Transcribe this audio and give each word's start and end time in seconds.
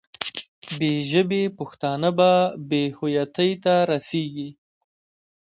بې 0.77 0.91
ژبې 1.11 1.43
پښتانه 1.57 2.09
به 2.17 2.31
بې 2.69 2.83
هویتۍ 2.97 3.51
ته 3.63 3.73
رسېږي. 3.91 4.49